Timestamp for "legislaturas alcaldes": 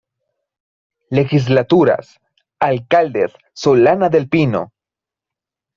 1.11-3.35